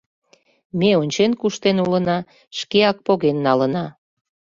[0.79, 2.17] —Ме ончен куштен улына,
[2.57, 3.85] шкеак поген налына!